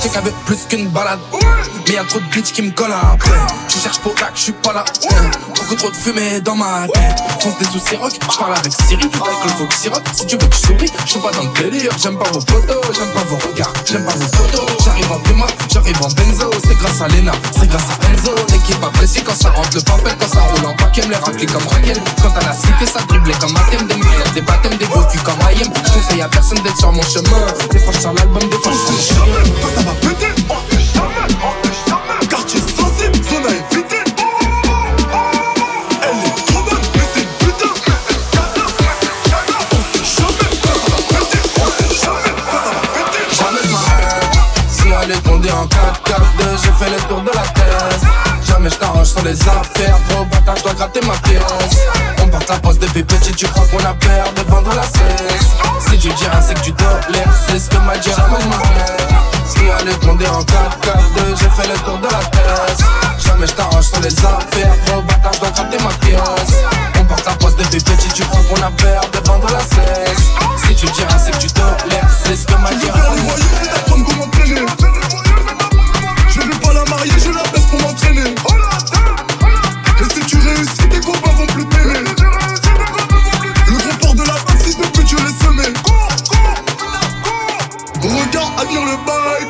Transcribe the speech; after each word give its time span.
sais 0.00 0.08
qu'avec 0.08 0.34
plus 0.46 0.66
qu'une 0.68 0.88
balade. 0.88 1.18
Mais 1.86 1.94
y'a 1.94 2.04
trop 2.04 2.20
de 2.20 2.24
bitch 2.26 2.52
qui 2.52 2.62
me 2.62 2.70
collent 2.70 2.92
après. 2.92 3.30
Tu 3.68 3.78
cherches 3.78 3.98
pour 3.98 4.14
là 4.14 4.28
que 4.28 4.36
je 4.36 4.42
suis 4.42 4.52
pas 4.52 4.72
là. 4.72 4.84
Beaucoup 5.56 5.74
trop 5.74 5.90
de 5.90 5.96
fumée 5.96 6.40
dans 6.40 6.54
ma 6.54 6.86
tête. 6.92 7.18
Fonce 7.40 7.58
des 7.58 7.64
soucis 7.66 7.96
rock, 7.96 8.12
je 8.12 8.36
parle 8.36 8.56
avec 8.56 8.72
Siri. 8.72 9.02
Avec 9.02 9.44
le 9.44 9.50
Fox 9.50 9.88
Rock, 9.88 10.02
si 10.12 10.26
tu 10.26 10.36
veux 10.36 10.46
que 10.46 10.54
je 10.54 10.60
souris, 10.60 10.90
je 11.04 11.10
suis 11.10 11.20
pas 11.20 11.30
dans 11.32 11.42
le 11.42 11.70
délire. 11.70 11.92
J'aime 11.98 12.18
pas 12.18 12.30
vos 12.30 12.40
photos, 12.40 12.84
j'aime 12.94 13.12
pas 13.12 13.24
vos 13.24 13.36
regards, 13.36 13.72
j'aime 13.84 14.04
pas 14.04 14.12
vos 14.12 14.36
photos. 14.36 14.66
J'arrive 14.84 15.12
en 15.12 15.18
Puma, 15.20 15.46
j'arrive 15.68 16.02
en 16.02 16.08
Benzo. 16.08 16.50
C'est 16.66 16.78
grâce 16.78 17.00
à 17.00 17.08
Lena, 17.08 17.32
c'est 17.52 17.68
grâce 17.68 17.88
à 17.90 18.12
Enzo. 18.12 18.49
L'équipe 18.70 18.84
apprécie 18.84 19.24
quand 19.24 19.34
ça 19.34 19.50
rentre 19.50 19.70
le 19.74 19.80
papel, 19.80 20.12
quand 20.20 20.28
ça 20.28 20.40
roule 20.42 20.66
en 20.66 20.74
paquet, 20.74 21.02
les 21.08 21.16
racler 21.16 21.46
comme 21.46 21.66
Raquel. 21.66 22.00
Quand 22.22 22.30
à 22.36 22.44
la 22.46 22.52
cité, 22.52 22.86
ça 22.86 23.00
driblait 23.08 23.34
comme 23.40 23.56
Athème, 23.56 23.88
des 23.88 23.96
maillots, 23.96 24.30
des 24.32 24.42
baptêmes, 24.42 24.76
des 24.76 24.86
beaux 24.86 25.02
comme 25.24 25.48
Ayem. 25.50 25.72
Je 25.86 25.92
conseille 25.92 26.22
à 26.22 26.28
personne 26.28 26.58
d'être 26.58 26.78
sur 26.78 26.92
mon 26.92 27.02
chemin. 27.02 27.46
Des 27.72 27.80
fois, 27.80 27.92
je 27.92 28.06
l'album, 28.06 28.48
des 28.48 28.58
fois, 28.58 28.72
je 28.72 29.02
sur 29.02 29.26
Quand 29.60 29.74
ça 29.74 29.82
va 29.82 29.92
péter, 29.94 30.26
on 30.48 30.54
fait 30.70 30.84
jamais, 30.94 31.34
on 31.42 31.90
jamais. 31.90 32.26
Quartier 32.28 32.60
sensible, 32.60 33.24
zone 33.24 33.46
à 33.46 33.74
éviter. 33.74 33.96
En 45.52 45.66
4 45.66 46.02
4 46.04 46.20
2 46.38 46.44
j'ai 46.62 46.84
fait 46.84 46.90
le 46.90 47.08
tour 47.08 47.20
de 47.22 47.30
la 47.34 47.59
sur 49.20 49.28
les 49.28 49.42
affaires, 49.42 49.98
gros 50.08 50.24
bâtard, 50.24 50.56
je 50.56 50.62
dois 50.62 50.74
gratter 50.74 51.00
ma 51.02 51.14
pièce. 51.28 51.42
On 52.22 52.28
part 52.28 52.40
la 52.48 52.56
poste 52.56 52.80
depuis 52.80 53.02
petit, 53.02 53.32
tu 53.32 53.46
crois 53.46 53.66
qu'on 53.66 53.84
a 53.84 53.94
peur 53.94 54.32
de 54.34 54.50
vendre 54.50 54.74
la 54.74 54.82
cesse. 54.82 55.48
Si 55.80 55.98
tu 55.98 56.08
dis 56.08 56.24
rien, 56.24 56.40
c'est 56.40 56.54
que 56.54 56.60
tu 56.60 56.72
tolères, 56.72 57.32
c'est 57.48 57.58
ce 57.58 57.68
que 57.68 57.76
m'a 57.78 57.96
dit 57.98 58.10
Ramon 58.10 58.38
Si 59.46 59.58
elle 59.60 59.88
est 59.88 60.06
condé 60.06 60.26
en 60.26 60.42
4 60.42 60.80
4 60.80 60.96
2 61.14 61.34
j'ai 61.40 61.50
fait 61.50 61.68
le 61.68 61.78
tour 61.80 61.98
de 61.98 62.04
la 62.04 62.18
tête. 62.30 62.84
Jamais 63.18 63.46
je 63.46 63.52
t'arrange 63.52 63.84
sur 63.84 64.00
les 64.00 64.18
affaires, 64.18 64.69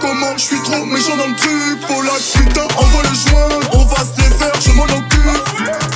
comment 0.00 0.36
je 0.36 0.42
suis 0.42 0.62
trop 0.62 0.84
méchant 0.84 1.16
dans 1.16 1.26
le 1.26 1.36
truc. 1.36 1.80
Pour 1.86 2.02
la 2.02 2.12
putain, 2.12 2.66
envoie 2.76 3.02
le 3.02 3.14
joint, 3.14 3.60
on 3.72 3.84
va 3.84 3.96
se 3.96 4.20
les 4.20 4.36
faire, 4.36 4.60
je 4.60 4.70
m'en 4.72 4.84
occupe. 4.84 5.87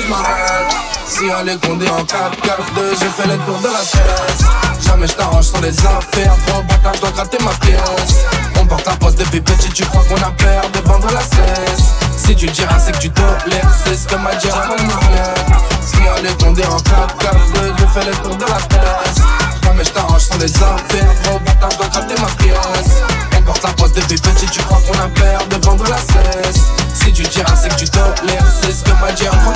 Je 0.00 0.08
m'arrête 0.08 0.76
Si 1.06 1.24
elle 1.24 1.48
est 1.48 1.66
condé 1.66 1.88
en 1.88 2.04
4 2.04 2.40
4 2.40 2.74
2 2.74 2.90
J'ai 3.00 3.08
fait 3.08 3.28
le 3.28 3.38
tour 3.44 3.58
de 3.58 3.68
la 3.68 3.80
tête 3.80 4.46
Jamais 4.86 5.06
je 5.06 5.12
t'arrange 5.14 5.46
sur 5.46 5.60
les 5.60 5.78
affaires. 5.80 6.36
Trop 6.46 6.62
bâtard 6.62 6.94
je 6.94 7.00
dois 7.00 7.10
gratter 7.10 7.38
ma 7.42 7.50
pièce. 7.66 8.24
On 8.60 8.66
porte 8.66 8.86
la 8.86 8.92
poste 8.92 9.18
depuis 9.18 9.40
petit 9.40 9.68
Tu 9.70 9.84
crois 9.84 10.02
qu'on 10.04 10.16
a 10.16 10.30
peur 10.30 10.62
de 10.72 10.88
vendre 10.88 11.08
la 11.12 11.20
cesse. 11.20 11.92
Si 12.16 12.34
tu 12.36 12.46
dis 12.46 12.64
rien 12.64 12.78
c'est 12.78 12.92
que 12.92 12.98
tu 12.98 13.10
tolères. 13.10 13.70
C'est 13.84 13.96
ce 13.96 14.06
que 14.06 14.14
m'a 14.16 14.34
dit 14.34 14.48
Ramon 14.48 14.76
Marlène 14.76 15.58
Si 15.82 15.96
elle 16.16 16.26
est 16.26 16.42
condé 16.42 16.64
en 16.64 16.78
4 16.78 17.16
4 17.16 17.52
2 17.54 17.74
J'ai 17.78 18.00
fait 18.00 18.06
le 18.06 18.16
tour 18.16 18.36
de 18.36 18.44
la 18.44 18.60
tête 18.68 19.22
Jamais 19.64 19.84
je 19.84 19.90
t'arrange 19.90 20.22
sur 20.22 20.38
les 20.38 20.54
affaires. 20.54 21.22
Trop 21.24 21.38
bâtard 21.40 21.70
je 21.72 21.76
dois 21.76 21.88
gratter 21.88 22.14
ma 22.20 22.28
pièce. 22.42 23.02
On 23.36 23.42
porte 23.42 23.62
la 23.62 23.72
poste 23.72 23.96
depuis 23.96 24.18
petit 24.18 24.46
Tu 24.46 24.60
crois 24.62 24.80
qu'on 24.86 24.98
a 24.98 25.08
peur 25.08 25.46
de 25.48 25.66
vendre 25.66 25.84
la 25.88 25.96
cesse. 25.96 26.62
Si 26.94 27.12
tu 27.12 27.22
dis 27.22 27.40
c'est 27.60 27.68
que 27.68 27.74
tu 27.74 27.88
tolères. 27.88 28.46
C'est 28.62 28.72
ce 28.72 28.84
que 28.84 28.90
m'a 29.00 29.12
dit 29.12 29.28
Ramon 29.28 29.52